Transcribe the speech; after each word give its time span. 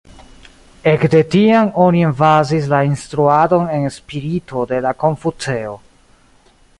Ekde 0.91 1.19
tiam 1.33 1.67
oni 1.83 1.99
emfazis 2.07 2.71
la 2.73 2.79
instruadon 2.89 3.69
en 3.75 3.85
spirito 3.99 4.67
de 4.73 4.81
la 4.87 4.95
Konfuceo. 5.05 5.77